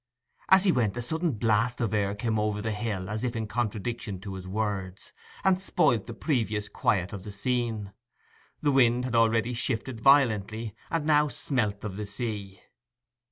[0.49, 3.45] As he went a sudden blast of air came over the hill as if in
[3.45, 7.93] contradiction to his words, and spoilt the previous quiet of the scene.
[8.63, 12.61] The wind had already shifted violently, and now smelt of the sea.